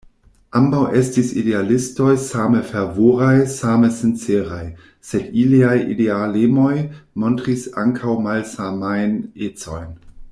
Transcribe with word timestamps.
Ambaŭ 0.59 0.77
estis 0.99 1.27
idealistoj, 1.41 2.13
same 2.23 2.61
fervoraj, 2.69 3.35
same 3.57 3.91
sinceraj; 3.99 4.63
sed 5.11 5.31
iliaj 5.43 5.77
idealemoj 5.97 6.75
montris 7.25 7.69
ankaŭ 7.85 8.17
malsamajn 8.31 9.15
ecojn. 9.51 9.95